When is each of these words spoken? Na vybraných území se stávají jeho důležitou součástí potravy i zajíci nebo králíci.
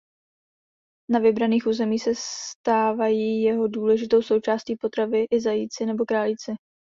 Na 1.11 1.19
vybraných 1.19 1.65
území 1.67 1.99
se 1.99 2.09
stávají 2.15 3.41
jeho 3.41 3.67
důležitou 3.67 4.21
součástí 4.21 4.75
potravy 4.75 5.25
i 5.31 5.39
zajíci 5.41 5.85
nebo 5.85 6.05
králíci. 6.05 6.55